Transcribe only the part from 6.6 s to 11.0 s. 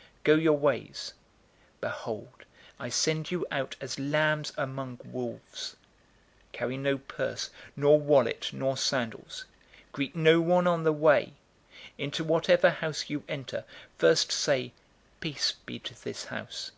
no purse, nor wallet, nor sandals. Greet no one on the